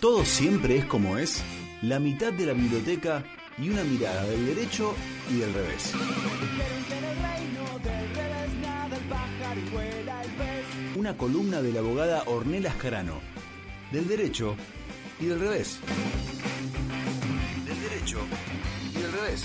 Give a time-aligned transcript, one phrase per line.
[0.00, 1.42] Todo siempre es como es,
[1.82, 3.22] la mitad de la biblioteca
[3.58, 4.94] y una mirada del derecho
[5.28, 5.92] y del revés.
[10.96, 13.20] Una columna de la abogada Ornella Ascarano,
[13.92, 14.56] del derecho
[15.20, 15.80] y del revés.
[17.66, 18.20] Del derecho
[18.94, 19.44] y del revés.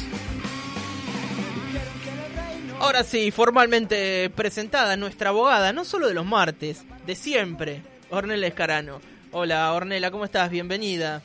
[2.79, 9.01] Ahora sí, formalmente presentada nuestra abogada, no solo de los martes, de siempre, Ornella Escarano.
[9.37, 10.49] Hola Ornella, ¿cómo estás?
[10.49, 11.21] Bienvenida.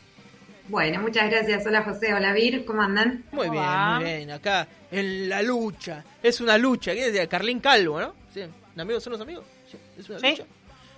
[0.66, 1.64] Bueno, muchas gracias.
[1.64, 3.22] Hola José, hola Vir, ¿cómo andan?
[3.30, 4.30] Muy bien, muy bien.
[4.32, 6.02] Acá en la lucha.
[6.20, 6.92] Es una lucha.
[6.92, 7.28] ¿Qué es?
[7.28, 8.16] Carlín Calvo, ¿no?
[8.34, 8.40] Sí.
[8.76, 9.44] ¿Amigos son los amigos?
[9.70, 9.78] Sí.
[9.96, 10.44] Es una lucha.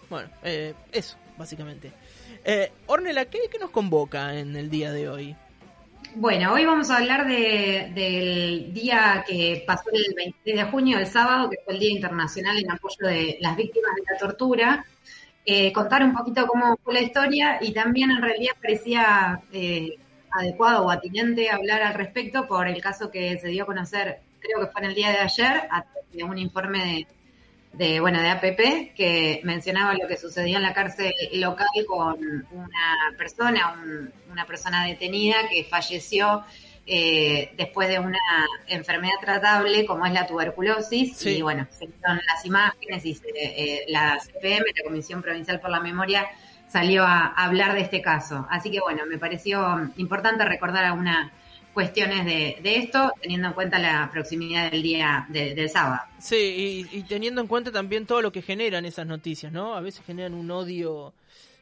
[0.09, 1.93] Bueno, eh, eso, básicamente.
[2.47, 5.37] Eh, Ornella, ¿qué, ¿qué nos convoca en el día de hoy?
[6.15, 11.07] Bueno, hoy vamos a hablar de, del día que pasó el 23 de junio, el
[11.07, 14.87] sábado, que fue el Día Internacional en apoyo de las víctimas de la tortura.
[15.45, 19.97] Eh, contar un poquito cómo fue la historia y también en realidad parecía eh,
[20.31, 24.61] adecuado o atinente hablar al respecto por el caso que se dio a conocer, creo
[24.61, 25.69] que fue en el día de ayer,
[26.13, 27.07] de un informe de
[27.73, 33.17] de, bueno, de APP, que mencionaba lo que sucedió en la cárcel local con una
[33.17, 33.83] persona,
[34.31, 36.45] una persona detenida que falleció
[36.87, 38.19] eh, después de una
[38.67, 41.25] enfermedad tratable como es la tuberculosis.
[41.27, 46.27] Y bueno, se las imágenes y eh, la CPM, la Comisión Provincial por la Memoria,
[46.69, 48.47] salió a, a hablar de este caso.
[48.51, 51.33] Así que bueno, me pareció importante recordar a una
[51.73, 56.03] cuestiones de, esto, teniendo en cuenta la proximidad del día del sábado.
[56.19, 59.75] Sí, y, teniendo en cuenta también todo lo que generan esas noticias, ¿no?
[59.75, 61.15] A veces generan un odio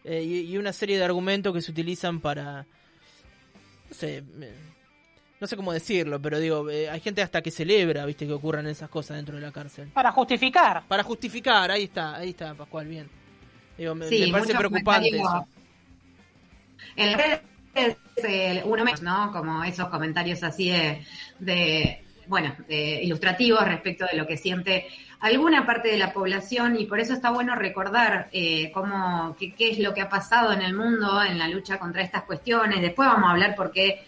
[0.05, 2.67] eh, y, una serie de argumentos que se utilizan para,
[3.89, 4.23] no sé,
[5.41, 8.67] no sé cómo decirlo, pero digo, eh, hay gente hasta que celebra, viste, que ocurran
[8.67, 9.89] esas cosas dentro de la cárcel.
[9.89, 10.83] Para justificar.
[10.87, 13.09] Para justificar, ahí está, ahí está, Pascual, bien.
[13.79, 15.47] Digo, me, parece preocupante eso.
[16.95, 17.17] El
[17.75, 17.97] es
[18.65, 19.33] uno menos, ¿no?
[19.33, 20.71] Como esos comentarios así
[21.39, 24.89] de, bueno, ilustrativos respecto de lo que siente
[25.21, 29.71] alguna parte de la población y por eso está bueno recordar eh, cómo, qué, qué
[29.71, 32.81] es lo que ha pasado en el mundo en la lucha contra estas cuestiones.
[32.83, 34.05] Después vamos a hablar por qué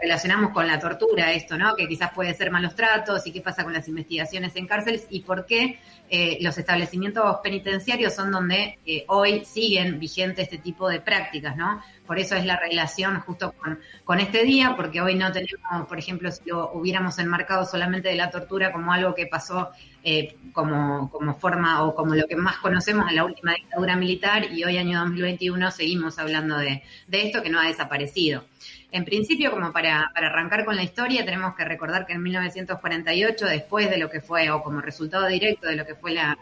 [0.00, 1.74] relacionamos con la tortura, esto, ¿no?
[1.76, 5.20] Que quizás puede ser malos tratos y qué pasa con las investigaciones en cárceles y
[5.20, 11.00] por qué eh, los establecimientos penitenciarios son donde eh, hoy siguen vigentes este tipo de
[11.00, 11.82] prácticas, ¿no?
[12.06, 15.98] Por eso es la relación justo con, con este día, porque hoy no tenemos, por
[15.98, 19.70] ejemplo, si lo hubiéramos enmarcado solamente de la tortura como algo que pasó
[20.10, 24.46] eh, como, como forma o como lo que más conocemos en la última dictadura militar
[24.50, 28.46] y hoy año 2021 seguimos hablando de, de esto que no ha desaparecido.
[28.90, 33.44] En principio, como para, para, arrancar con la historia, tenemos que recordar que en 1948,
[33.44, 36.38] después de lo que fue, o como resultado directo de lo que fue la,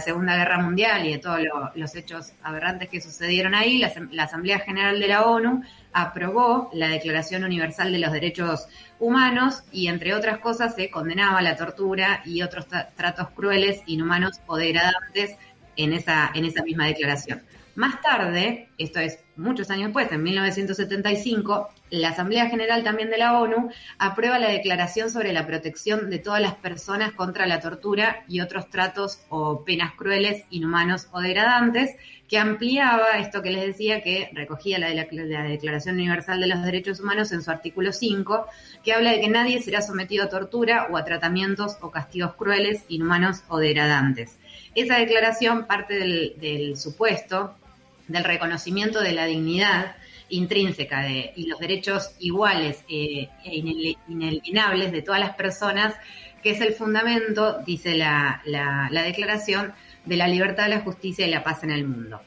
[0.00, 1.40] Segunda Guerra Mundial y de todos
[1.74, 7.44] los hechos aberrantes que sucedieron ahí, la, Asamblea General de la ONU aprobó la Declaración
[7.44, 8.66] Universal de los Derechos
[8.98, 14.56] Humanos y, entre otras cosas, se condenaba la tortura y otros tratos crueles, inhumanos o
[14.56, 15.36] degradantes
[15.76, 17.42] en esa, en esa misma declaración.
[17.76, 23.38] Más tarde, esto es muchos años después, en 1975, la Asamblea General también de la
[23.38, 28.40] ONU aprueba la Declaración sobre la protección de todas las personas contra la tortura y
[28.40, 31.94] otros tratos o penas crueles, inhumanos o degradantes,
[32.28, 36.98] que ampliaba esto que les decía que recogía la, la, Declaración Universal de los Derechos
[36.98, 38.46] Humanos en su artículo 5,
[38.82, 42.84] que habla de que nadie será sometido a tortura o a tratamientos o castigos crueles,
[42.88, 44.38] inhumanos o degradantes.
[44.74, 47.54] Esa declaración parte del supuesto
[48.08, 49.96] del reconocimiento de la dignidad
[50.28, 53.56] intrínseca de, y los derechos iguales eh, e
[54.08, 55.94] inelienables de todas las personas,
[56.42, 59.72] que es el fundamento, dice la, la, declaración,
[60.04, 62.20] de la libertad, la justicia y la paz en el mundo.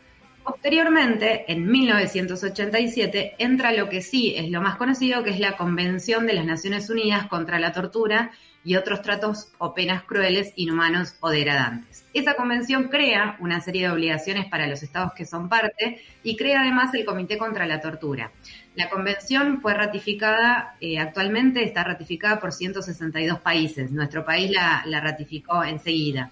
[0.43, 6.25] Posteriormente, en 1987, entra lo que sí es lo más conocido, que es la Convención
[6.25, 8.31] de las Naciones Unidas contra la Tortura
[8.63, 12.05] y otros tratos o penas crueles, inhumanos o degradantes.
[12.13, 16.61] Esa convención crea una serie de obligaciones para los estados que son parte y crea
[16.61, 18.31] además el Comité contra la Tortura.
[18.75, 23.91] La convención fue ratificada, eh, actualmente está ratificada por 162 países.
[23.91, 26.31] Nuestro país la, la ratificó enseguida.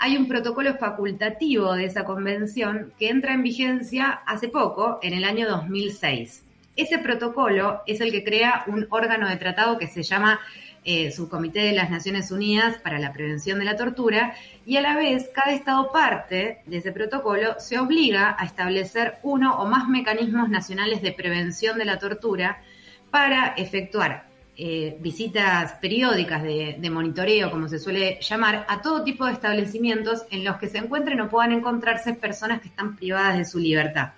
[0.00, 5.24] Hay un protocolo facultativo de esa convención que entra en vigencia hace poco, en el
[5.24, 6.44] año 2006.
[6.76, 10.38] Ese protocolo es el que crea un órgano de tratado que se llama
[10.84, 14.34] eh, Subcomité de las Naciones Unidas para la Prevención de la Tortura
[14.66, 19.58] y a la vez cada Estado parte de ese protocolo se obliga a establecer uno
[19.60, 22.62] o más mecanismos nacionales de prevención de la tortura
[23.10, 29.24] para efectuar eh, visitas periódicas de, de, monitoreo, como se suele llamar, a todo tipo
[29.24, 33.44] de establecimientos en los que se encuentren o puedan encontrarse personas que están privadas de
[33.44, 34.14] su libertad.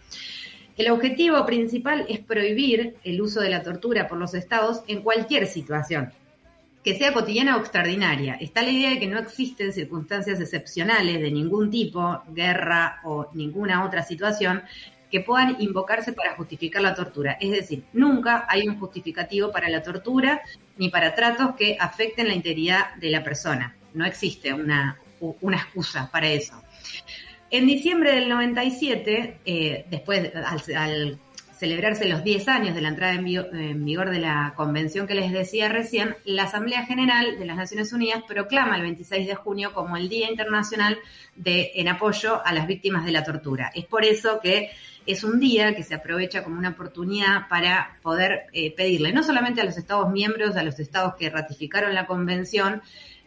[0.80, 5.46] El objetivo principal es prohibir el uso de la tortura por los estados en cualquier
[5.46, 6.10] situación,
[6.82, 8.34] que sea cotidiana o extraordinaria.
[8.40, 13.84] Está la idea de que no existen circunstancias excepcionales de ningún tipo, guerra o ninguna
[13.84, 14.62] otra situación,
[15.10, 17.36] que puedan invocarse para justificar la tortura.
[17.40, 20.40] Es decir, nunca hay un justificativo para la tortura
[20.78, 23.76] ni para tratos que afecten la integridad de la persona.
[23.92, 24.98] No existe una,
[25.40, 26.54] una excusa para eso.
[27.50, 30.30] En diciembre del 97, eh, después,
[30.76, 31.18] al,
[31.60, 35.68] celebrarse los 10 años de la entrada en, vigor de la convención que les decía
[35.68, 40.08] recién, la Asamblea General de las Naciones Unidas proclama el 26 de junio como el
[40.08, 40.96] Día Internacional
[41.36, 43.70] de, en apoyo a las víctimas de la tortura.
[43.74, 44.70] Es por eso que
[45.04, 49.60] es un día que se aprovecha como una oportunidad para poder eh, pedirle no solamente
[49.60, 52.80] a los Estados miembros, a los Estados que ratificaron la convención,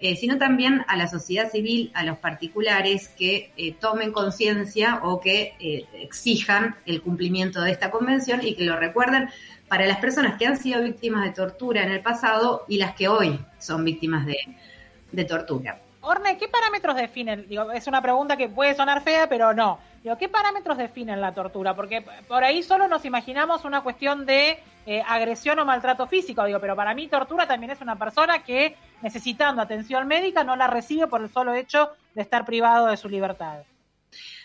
[0.05, 5.21] eh, sino también a la sociedad civil, a los particulares que eh, tomen conciencia o
[5.21, 5.55] que
[5.93, 9.29] exijan el cumplimiento de esta convención y que lo recuerden
[9.69, 13.07] para las personas que han sido víctimas de tortura en el pasado y las que
[13.07, 15.79] hoy son víctimas de, tortura.
[16.01, 17.47] Orne, ¿qué parámetros definen?
[17.73, 19.79] Es una pregunta que puede sonar fea, pero no.
[20.19, 21.75] ¿qué parámetros definen la tortura?
[21.77, 26.59] Porque por ahí solo nos imaginamos una cuestión de eh, agresión o maltrato físico, digo,
[26.59, 31.07] pero para mí tortura también es una persona que necesitando atención médica no la recibe
[31.07, 33.63] por el solo hecho de estar privado de su libertad.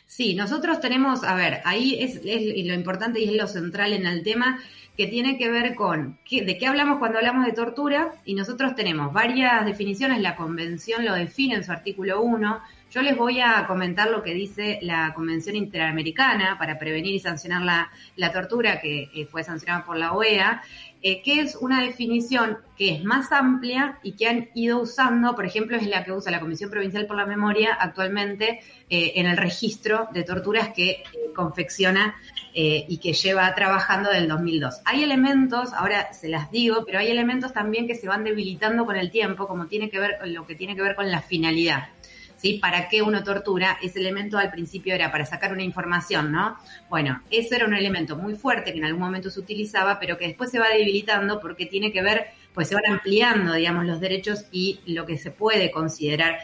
[0.07, 4.23] Sí, nosotros tenemos, a ver, ahí es, lo importante y es lo central en el
[4.23, 4.59] tema,
[4.97, 9.13] que tiene que ver con de qué hablamos cuando hablamos de tortura y nosotros tenemos
[9.13, 14.11] varias definiciones, la convención lo define en su artículo 1, yo les voy a comentar
[14.11, 19.85] lo que dice la Convención Interamericana para prevenir y sancionar la, tortura que fue sancionada
[19.85, 20.63] por la OEA,
[21.01, 25.47] eh, que es una definición que es más amplia y que han ido usando, por
[25.47, 29.37] ejemplo, es la que usa la Comisión Provincial por la Memoria actualmente eh, en el
[29.37, 31.05] registro de torturas que eh,
[31.35, 32.17] confecciona
[32.61, 34.81] y que lleva trabajando del 2002.
[34.85, 38.97] Hay elementos, ahora se las digo, pero hay elementos también que se van debilitando con
[38.97, 41.91] el tiempo, como tiene que ver con lo que tiene que ver con la finalidad.
[42.39, 42.59] ¿Sí?
[42.59, 43.79] ¿Para qué uno tortura?
[43.83, 46.57] Ese elemento al principio era para sacar una información, ¿no?
[46.89, 50.29] Bueno, eso era un elemento muy fuerte que en algún momento se utilizaba, pero que
[50.29, 54.47] después se va debilitando porque tiene que ver, pues se van ampliando, digamos, los derechos
[54.51, 56.39] y lo que se puede considerar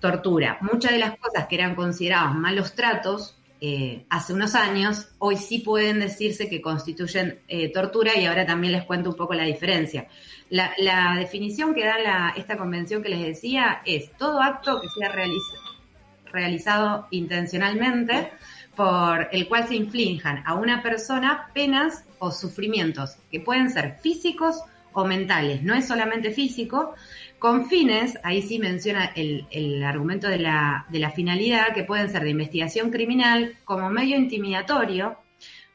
[0.00, 0.58] tortura.
[0.62, 5.58] Muchas de las cosas que eran consideradas malos tratos eh, hace unos años, hoy sí
[5.58, 10.08] pueden decirse que constituyen eh, tortura y ahora también les cuento un poco la diferencia.
[10.50, 15.14] La, definición que da esta convención que les decía es todo acto que sea
[16.32, 18.32] realizado intencionalmente
[18.74, 24.62] por el cual se inflijan a una persona penas o sufrimientos que pueden ser físicos
[24.92, 26.94] o mentales, no es solamente físico,
[27.38, 32.30] con fines, ahí sí menciona el, argumento la, de la finalidad, que pueden ser de
[32.30, 35.16] investigación criminal, como medio intimidatorio,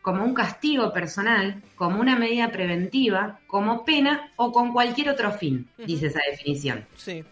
[0.05, 5.67] como un castigo personal, como una medida preventiva, como pena o con cualquier otro fin,
[5.83, 6.85] dice esa definición.
[6.95, 7.23] Sí.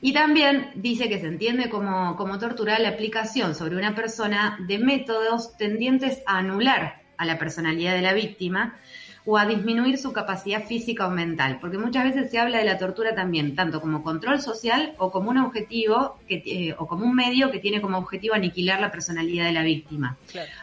[0.00, 4.80] Y también dice que se entiende como, como tortura la aplicación sobre una persona de
[4.80, 8.76] métodos tendientes a anular a la personalidad de la víctima
[9.24, 12.78] o a disminuir su capacidad física o mental, porque muchas veces se habla de la
[12.78, 17.14] tortura también, tanto como control social o como un objetivo que, eh, o como un
[17.14, 20.16] medio que tiene como objetivo aniquilar la personalidad de la víctima.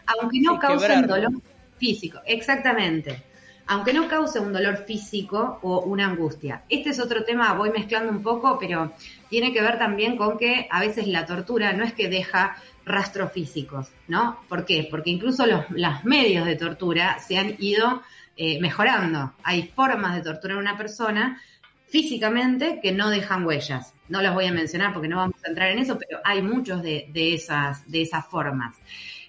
[0.08, 1.32] Aunque no cause un dolor
[1.78, 3.24] físico, exactamente.
[3.68, 6.64] Aunque no cause un dolor físico o una angustia.
[6.70, 8.94] Este es otro tema, voy mezclando un poco, pero
[9.30, 13.32] tiene que ver también con que a veces la tortura no es que deja rastros
[13.32, 14.40] físicos, ¿no?
[14.48, 14.88] ¿Por qué?
[14.90, 18.04] Porque incluso los, los medios de tortura se han ido
[18.38, 19.34] eh, mejorando.
[19.44, 21.42] Hay formas de torturar a una persona
[21.88, 23.94] físicamente que no dejan huellas.
[24.10, 26.82] No las voy a mencionar porque no vamos a entrar en eso, pero hay muchos
[26.84, 28.76] de, esas, de esas formas.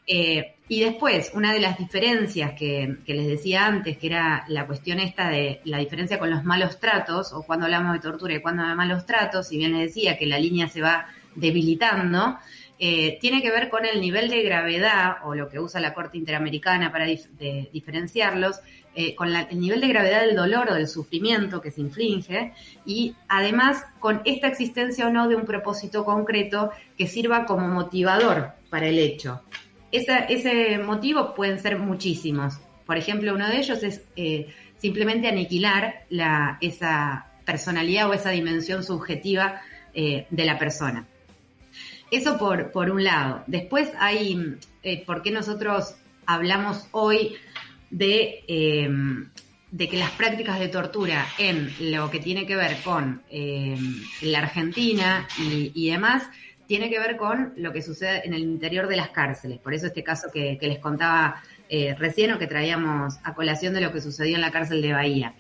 [0.07, 4.99] Eh, y después, una de las diferencias que, les decía antes, que era la cuestión
[4.99, 8.67] esta de la diferencia con los malos tratos, o cuando hablamos de tortura y cuando
[8.67, 12.39] de malos tratos, si bien les decía que la línea se va debilitando,
[12.79, 16.19] eh, tiene que ver con el nivel de gravedad, o lo que usa la Corte
[16.19, 18.61] Interamericana para diferenciarlos,
[18.95, 22.53] eh, con el nivel de gravedad del dolor o del sufrimiento que se inflige
[22.87, 28.53] y además con esta existencia o no de un propósito concreto que sirva como motivador
[28.71, 29.43] para el hecho.
[29.91, 32.59] ese motivo pueden ser muchísimos.
[32.87, 38.83] Por ejemplo, uno de ellos es eh, simplemente aniquilar la, esa personalidad o esa dimensión
[38.83, 39.63] subjetiva
[39.95, 41.07] de la persona.
[42.11, 43.43] Eso por, por un lado.
[43.47, 44.59] Después hay,
[45.07, 45.97] ¿por qué nosotros
[46.27, 47.37] hablamos hoy
[47.91, 48.89] de, eh,
[49.71, 53.77] de que las prácticas de tortura en lo que tiene que ver con eh,
[54.23, 56.23] la Argentina y, demás
[56.67, 59.59] tiene que ver con lo que sucede en el interior de las cárceles.
[59.59, 63.81] Por eso este caso que, les contaba eh, recién o que traíamos a colación de
[63.81, 65.35] lo que sucedió en la cárcel de Bahía.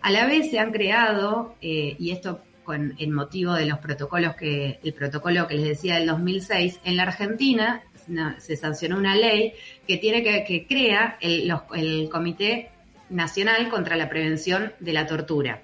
[0.00, 4.34] A la vez se han creado, eh, y esto con el motivo de los protocolos
[4.34, 7.82] que, el protocolo que les decía del 2006, en la Argentina
[8.38, 9.54] se sancionó una ley
[9.86, 12.70] que tiene que, que crea el, el Comité
[13.08, 15.62] Nacional contra la Prevención de la Tortura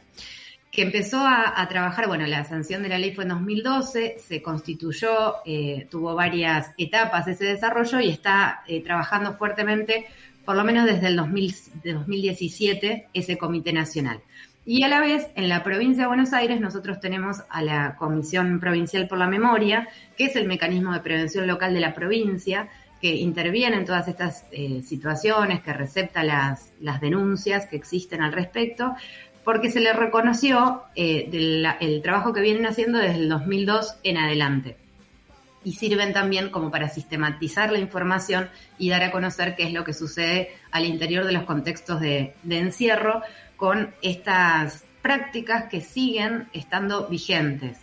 [0.72, 5.34] que empezó a, trabajar, bueno, la sanción de la ley fue en 2012, se constituyó,
[5.44, 10.06] eh, tuvo varias etapas ese desarrollo y está eh, trabajando fuertemente,
[10.46, 14.22] por lo menos desde el 2017, ese comité nacional.
[14.64, 18.60] Y a la vez, en la provincia de Buenos Aires, nosotros tenemos a la Comisión
[18.60, 22.68] Provincial por la Memoria, que es el mecanismo de prevención local de la provincia,
[23.00, 28.32] que interviene en todas estas eh, situaciones, que recepta las, las denuncias que existen al
[28.32, 28.94] respecto,
[29.42, 31.28] porque se le reconoció eh,
[31.80, 34.76] el trabajo que vienen haciendo desde el 2002 en adelante.
[35.64, 39.82] Y sirven también como para sistematizar la información y dar a conocer qué es lo
[39.82, 43.22] que sucede al interior de los contextos de encierro
[43.62, 47.78] con estas prácticas que siguen estando vigentes.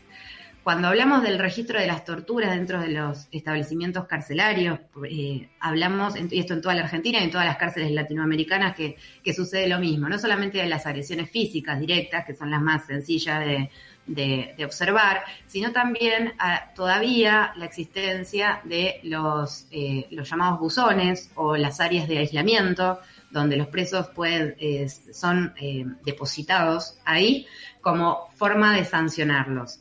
[0.61, 6.37] Cuando hablamos del registro de las torturas dentro de los establecimientos carcelarios, eh, hablamos, y
[6.37, 8.97] esto en toda la Argentina y en todas las cárceles latinoamericanas, que,
[9.33, 13.39] sucede lo mismo, no solamente de las agresiones físicas directas, que son las más sencillas
[13.39, 13.69] de,
[14.63, 21.79] observar, sino también ah, todavía la existencia de los, eh, los llamados buzones o las
[21.79, 22.99] áreas de aislamiento,
[23.31, 25.53] donde los presos pueden, eh, son
[26.03, 27.45] depositados ahí
[27.81, 29.79] como forma de sancionarlos.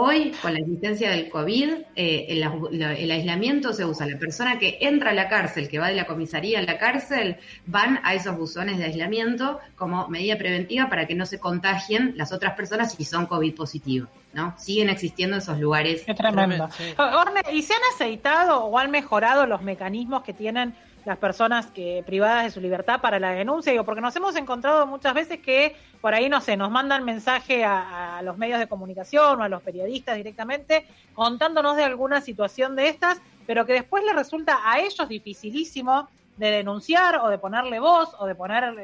[0.00, 4.06] Hoy, con la existencia del COVID, eh, el, aislamiento se usa.
[4.06, 7.38] La persona que entra a la cárcel, que va de la comisaría a la cárcel,
[7.66, 12.32] van a esos buzones de aislamiento como medida preventiva para que no se contagien las
[12.32, 14.08] otras personas si son COVID positivos.
[14.34, 14.54] ¿no?
[14.56, 16.04] Siguen existiendo esos lugares.
[16.06, 16.68] Qué tremendo.
[16.96, 20.74] Orne, ¿y se han aceitado o han mejorado los mecanismos que tienen
[21.08, 24.86] las personas que privadas de su libertad para la denuncia, digo, porque nos hemos encontrado
[24.86, 29.40] muchas veces que por ahí, no sé, nos mandan mensaje a, los medios de comunicación
[29.40, 34.14] o a los periodistas directamente contándonos de alguna situación de estas, pero que después les
[34.14, 38.74] resulta a ellos dificilísimo de denunciar o de ponerle voz o de poner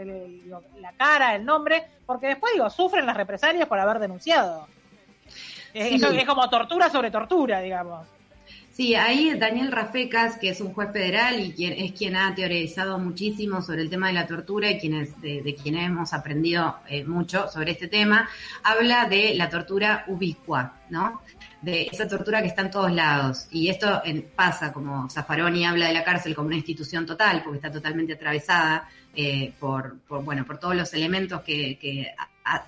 [0.81, 4.67] la cara, el nombre, porque después, digo, sufren las represalias por haber denunciado.
[5.75, 8.14] es como tortura sobre tortura, digamos.
[8.75, 12.99] Sí, ahí Daniel Rafecas, que es un juez federal y quien es quien ha teorizado
[12.99, 17.47] muchísimo sobre el tema de la tortura y quien de, quien hemos aprendido eh, mucho
[17.47, 18.29] sobre este tema,
[18.65, 21.23] habla de la tortura ubicua, ¿no?
[21.63, 23.47] De esa tortura que está en todos lados.
[23.53, 24.03] Y esto
[24.35, 28.89] pasa, como Zaffaroni habla de la cárcel como una institución total, porque está totalmente atravesada
[29.15, 32.13] eh, por, bueno, por todos los elementos que,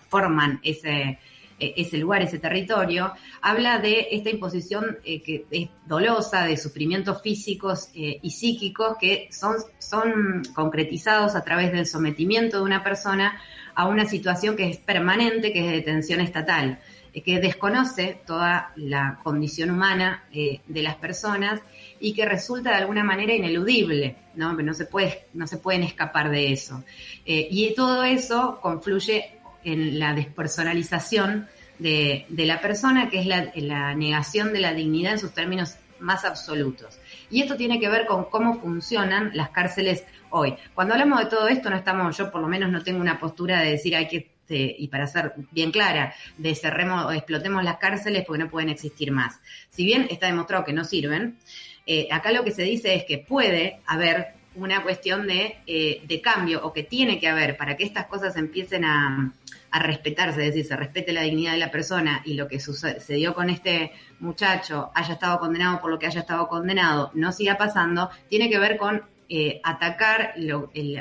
[0.09, 1.19] forman ese
[1.59, 7.89] ese lugar, ese territorio, habla de esta imposición eh, que es dolosa, de sufrimientos físicos
[7.95, 13.41] eh, y psíquicos que son, son concretizados a través del sometimiento de una persona
[13.75, 16.79] a una situación que es permanente, que es de detención estatal,
[17.25, 21.61] que desconoce toda la condición humana de las personas
[21.99, 24.53] y que resulta de alguna manera ineludible, ¿no?
[24.53, 26.85] No se, puede, no se pueden escapar de eso.
[27.25, 29.36] y todo eso confluye
[29.67, 31.49] en la despersonalización
[31.81, 36.99] de, la persona, que es la, negación de la dignidad en sus términos más absolutos.
[37.31, 40.55] Y esto tiene que ver con cómo funcionan las cárceles hoy.
[40.73, 43.61] Cuando hablamos de todo esto, no estamos, yo por lo menos no tengo una postura
[43.61, 48.25] de decir hay que, y para ser bien clara, de cerremos o explotemos las cárceles
[48.25, 49.41] porque no pueden existir más.
[49.71, 51.39] Si bien está demostrado que no sirven,
[51.87, 56.21] eh, acá lo que se dice es que puede haber una cuestión de, eh, de
[56.21, 59.33] cambio o que tiene que haber para que estas cosas empiecen a,
[59.77, 63.35] a respetarse, es decir, se respete la dignidad de la persona y lo que sucedió
[63.35, 68.09] con este muchacho haya estado condenado por lo que haya estado condenado, no siga pasando,
[68.31, 70.35] tiene que ver con eh, atacar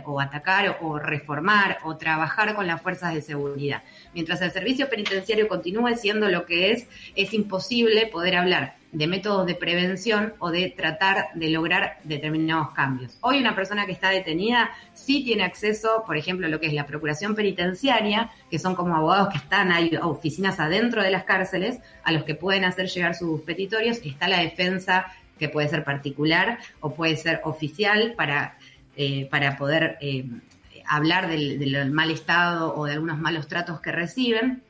[0.04, 3.84] o atacar o reformar o trabajar con las fuerzas de seguridad.
[4.14, 9.46] Mientras el servicio penitenciario continúe siendo lo que es, es imposible poder hablar de métodos
[9.46, 13.18] de prevención o de tratar de lograr determinados cambios.
[13.20, 16.74] Hoy una persona que está detenida sí tiene acceso, por ejemplo, a lo que es
[16.74, 21.80] la procuración penitenciaria, que son como abogados que están, hay oficinas adentro de las cárceles,
[22.04, 26.60] a los que pueden hacer llegar sus petitorios, está la defensa que puede ser particular
[26.80, 28.58] o puede ser oficial para,
[28.96, 30.26] eh, para poder eh,
[30.88, 34.64] hablar del mal estado o de algunos malos tratos que reciben.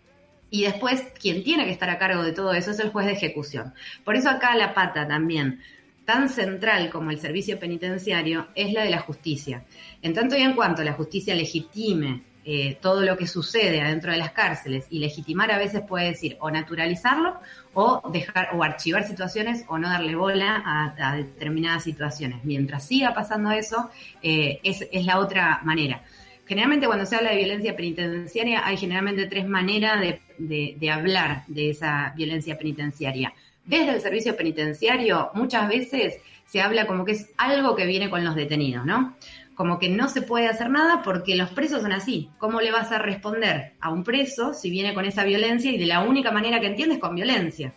[0.55, 3.11] Y después, quien tiene que estar a cargo de todo eso es el juez de
[3.11, 3.73] ejecución.
[4.05, 5.59] Por eso acá la pata también,
[6.05, 9.65] tan central como el servicio penitenciario, es la de la justicia.
[10.01, 14.17] En tanto y en cuanto la justicia legitime eh, todo lo que sucede adentro de
[14.17, 17.37] las cárceles y legitimar a veces puede decir o naturalizarlo
[17.73, 22.45] o dejar o archivar situaciones o no darle bola a, determinadas situaciones.
[22.45, 23.89] Mientras siga pasando eso,
[24.21, 26.01] eh, es, la otra manera.
[26.45, 29.99] Generalmente cuando se habla de violencia penitenciaria hay generalmente tres maneras
[30.37, 33.33] de, hablar de esa violencia penitenciaria.
[33.65, 38.23] Desde el servicio penitenciario muchas veces se habla como que es algo que viene con
[38.23, 39.15] los detenidos, ¿no?
[39.55, 42.29] Como que no se puede hacer nada porque los presos son así.
[42.37, 45.85] ¿Cómo le vas a responder a un preso si viene con esa violencia y de
[45.87, 47.73] la única manera que entiendes con violencia?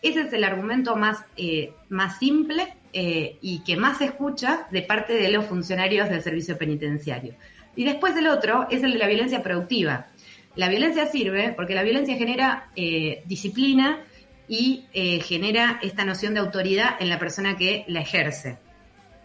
[0.00, 4.82] Ese es el argumento más, eh, más simple eh, y que más se escucha de
[4.82, 7.34] parte de los funcionarios del servicio penitenciario.
[7.76, 10.06] Y después el otro es el de la violencia productiva.
[10.56, 14.00] La violencia sirve porque la violencia genera eh, disciplina
[14.48, 14.86] y
[15.24, 18.58] genera esta noción de autoridad en la persona que la ejerce.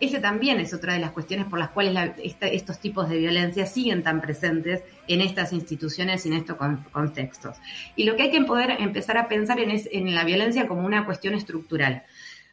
[0.01, 4.01] Ese también es otra de las cuestiones por las cuales estos tipos de violencia siguen
[4.01, 6.58] tan presentes en estas instituciones y en estos
[6.91, 7.58] contextos.
[7.96, 10.88] Y lo que hay que poder empezar a pensar en es en la violencia como
[10.88, 12.01] una cuestión estructural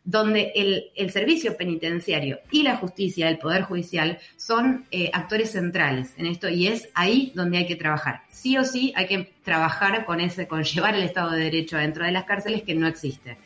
[0.09, 6.25] donde el, servicio penitenciario y la justicia, el Poder Judicial, son eh, actores centrales en
[6.25, 8.23] esto y es ahí donde hay que trabajar.
[8.31, 12.07] Sí o sí hay que trabajar con ese, con llevar el Estado de Derecho dentro
[12.07, 13.37] de las cárceles que no existe.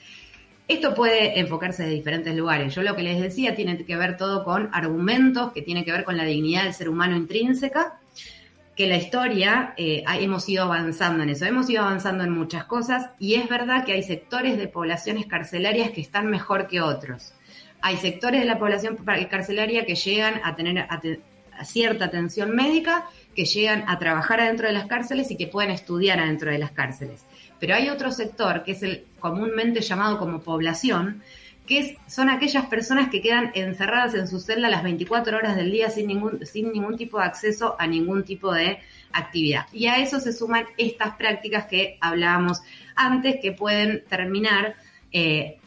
[0.68, 2.72] Esto puede enfocarse de diferentes lugares.
[2.72, 6.04] Yo lo que les decía tiene que ver todo con argumentos, que tiene que ver
[6.04, 7.98] con la dignidad del ser humano intrínseca,
[8.82, 13.10] que la historia eh, hemos ido avanzando en eso, hemos ido avanzando en muchas cosas
[13.20, 17.32] y es verdad que hay sectores de poblaciones carcelarias que están mejor que otros.
[17.80, 18.98] Hay sectores de la población
[19.30, 20.88] carcelaria que llegan a tener
[21.62, 26.18] cierta atención médica, que llegan a trabajar adentro de las cárceles y que pueden estudiar
[26.18, 27.24] adentro de las cárceles.
[27.60, 31.22] Pero hay otro sector, que es el comúnmente llamado como población,
[31.66, 35.90] que son aquellas personas que quedan encerradas en su celda las 24 horas del día
[35.90, 38.78] sin ningún, sin ningún tipo de acceso a ningún tipo de
[39.12, 39.66] actividad.
[39.72, 42.62] Y a eso se suman estas prácticas que hablábamos
[42.96, 44.74] antes, que pueden terminar
[45.12, 45.58] eh,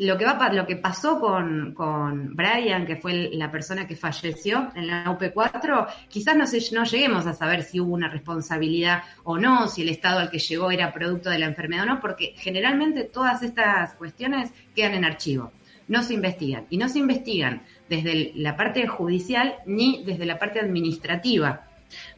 [0.00, 4.70] lo que, va, lo que pasó con, con Brian, que fue la persona que falleció
[4.74, 9.68] en la UP4, quizás no, no lleguemos a saber si hubo una responsabilidad o no,
[9.68, 13.04] si el estado al que llegó era producto de la enfermedad o no, porque generalmente
[13.04, 15.52] todas estas cuestiones quedan en archivo,
[15.86, 16.66] no se investigan.
[16.70, 21.69] Y no se investigan desde la parte judicial ni desde la parte administrativa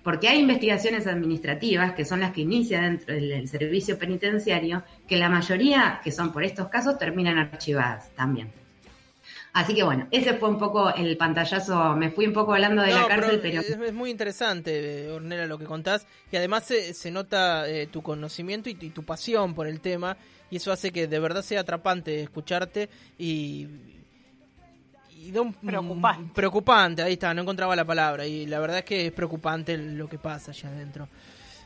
[0.03, 5.29] porque hay investigaciones administrativas, que son las que inicia dentro del servicio penitenciario, que la
[5.29, 8.51] mayoría, que son por estos casos, terminan archivadas también.
[9.53, 11.95] Así que bueno, ese fue un poco el pantallazo.
[11.95, 15.67] Me fui un poco hablando de la cárcel, pero, Es, muy interesante, Ornella, lo que
[15.67, 16.07] contás.
[16.31, 20.17] Y además se, nota eh, tu conocimiento y, tu pasión por el tema.
[20.51, 22.89] Y eso hace que de verdad sea atrapante escucharte.
[23.19, 23.69] Y,
[25.23, 26.33] y un, preocupante.
[26.35, 30.09] preocupante, ahí está, no encontraba la palabra y la verdad es que es preocupante lo
[30.09, 31.09] que pasa allá adentro.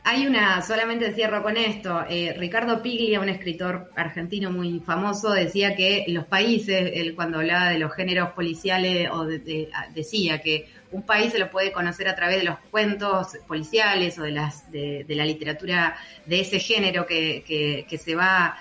[0.04, 5.74] Hay una, solamente cierro con esto, eh, Ricardo Piglia, un escritor argentino muy famoso, decía
[5.74, 11.32] que los países, él cuando hablaba de los géneros policiales, o decía que un país
[11.32, 15.24] se lo puede conocer a través de los cuentos policiales o de, las, de, la
[15.24, 18.56] literatura de ese género que, que, que se va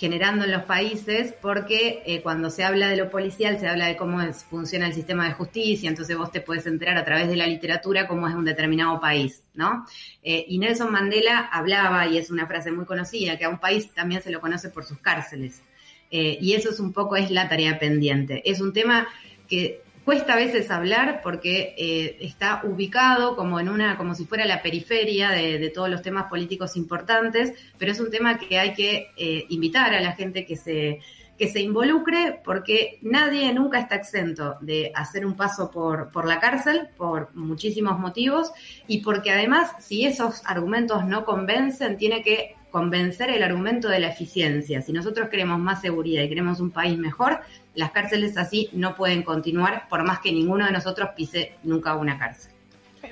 [0.00, 3.98] generando en los países, porque eh, cuando se habla de lo policial se habla de
[3.98, 7.46] cómo funciona el sistema de justicia, entonces vos te puedes enterar a través de la
[7.46, 9.84] literatura cómo es un determinado país, ¿no?
[10.22, 13.92] Eh, y Nelson Mandela hablaba, y es una frase muy conocida, que a un país
[13.92, 15.62] también se lo conoce por sus cárceles.
[16.10, 18.40] Eh, y eso es un poco, es la tarea pendiente.
[18.50, 19.06] Es un tema
[19.48, 24.44] que Cuesta a veces hablar porque eh, está ubicado como en una, como si fuera
[24.44, 29.12] la periferia de, todos los temas políticos importantes, pero es un tema que hay que
[29.16, 30.98] eh, invitar a la gente que se,
[31.38, 36.40] que se involucre porque nadie nunca está exento de hacer un paso por, por la
[36.40, 38.50] cárcel por muchísimos motivos
[38.88, 44.08] y porque además si esos argumentos no convencen tiene que convencer el argumento de la
[44.08, 44.82] eficiencia.
[44.82, 47.40] Si nosotros queremos más seguridad y queremos un país mejor,
[47.74, 52.18] las cárceles así no pueden continuar por más que ninguno de nosotros pise nunca una
[52.18, 52.52] cárcel.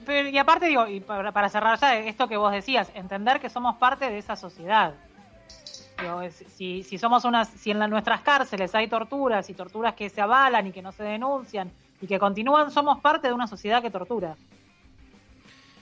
[0.04, 3.76] Pero, y aparte digo, y para, cerrar ya esto que vos decías, entender que somos
[3.76, 4.94] parte de esa sociedad.
[6.56, 10.66] si, si somos unas, si en nuestras cárceles hay torturas y torturas que se avalan
[10.66, 14.36] y que no se denuncian y que continúan, somos parte de una sociedad que tortura.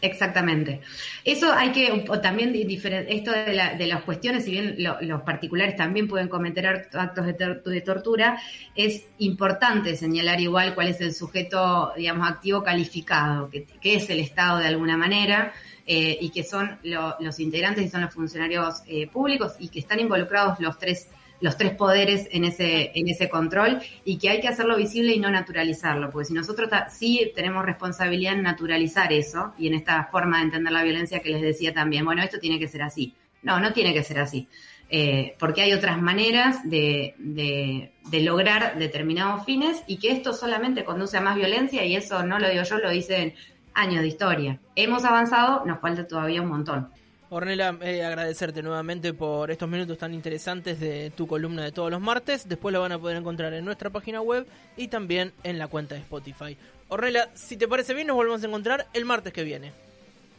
[0.07, 0.81] Exactamente.
[1.25, 6.88] Eso hay que, también esto de, las cuestiones, si bien los particulares también pueden cometer
[6.92, 8.40] actos de, tortura,
[8.75, 14.59] es importante señalar igual cuál es el sujeto, digamos, activo calificado, que, es el Estado
[14.59, 15.53] de alguna manera,
[15.87, 20.01] eh, y que son los integrantes y son los funcionarios eh, públicos y que están
[20.01, 21.09] involucrados los tres
[21.40, 25.20] los tres poderes en ese, en ese control y que hay que hacerlo visible y
[25.20, 30.38] no naturalizarlo, porque si nosotros sí tenemos responsabilidad en naturalizar eso y en esta forma
[30.38, 33.14] de entender la violencia que les decía también, bueno, esto tiene que ser así.
[33.42, 34.49] No, no tiene que ser así.
[34.88, 41.16] Eh, porque hay otras maneras de, de, lograr determinados fines y que esto solamente conduce
[41.16, 43.35] a más violencia y eso no lo digo yo, lo dicen
[43.75, 44.61] años de historia.
[44.77, 46.88] Hemos avanzado, nos falta todavía un montón.
[47.29, 52.01] Ornella, eh, agradecerte nuevamente por estos minutos tan interesantes de tu columna de todos los
[52.01, 52.49] martes.
[52.49, 55.95] Después la van a poder encontrar en nuestra página web y también en la cuenta
[55.95, 56.57] de Spotify.
[56.89, 59.73] Ornella, si te parece bien, nos volvemos a encontrar el martes que viene.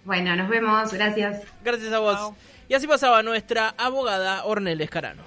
[0.05, 0.93] Bueno, nos vemos.
[0.93, 1.43] Gracias.
[1.63, 2.33] Gracias a vos.
[2.69, 5.23] Y así pasaba nuestra abogada Ornella Escarano.